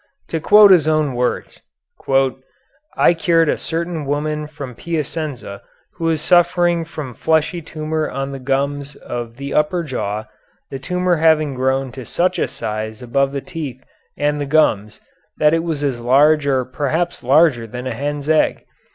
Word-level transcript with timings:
To 0.29 0.39
quote 0.39 0.71
his 0.71 0.87
own 0.87 1.13
words: 1.13 1.61
"I 2.97 3.13
cured 3.13 3.49
a 3.49 3.55
certain 3.59 4.07
woman 4.07 4.47
from 4.47 4.73
Piacenza 4.73 5.61
who 5.97 6.05
was 6.05 6.21
suffering 6.23 6.85
from 6.85 7.13
fleshy 7.13 7.61
tumor 7.61 8.09
on 8.09 8.31
the 8.31 8.39
gums 8.39 8.95
of 8.95 9.37
the 9.37 9.53
upper 9.53 9.83
jaw, 9.83 10.25
the 10.71 10.79
tumor 10.79 11.17
having 11.17 11.53
grown 11.53 11.91
to 11.91 12.03
such 12.03 12.39
a 12.39 12.47
size 12.47 13.03
above 13.03 13.31
the 13.31 13.41
teeth 13.41 13.83
and 14.17 14.41
the 14.41 14.47
gums 14.47 15.01
that 15.37 15.53
it 15.53 15.61
was 15.63 15.83
as 15.83 15.99
large 15.99 16.47
or 16.47 16.65
perhaps 16.65 17.21
larger 17.21 17.67
than 17.67 17.85
a 17.85 17.93
hen's 17.93 18.27
egg. 18.27 18.63